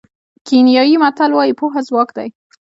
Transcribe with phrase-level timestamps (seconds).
[0.47, 2.27] کینیايي متل وایي پوهه ځواک دی.